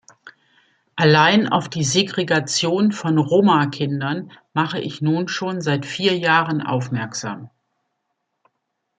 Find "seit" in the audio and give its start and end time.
5.61-5.85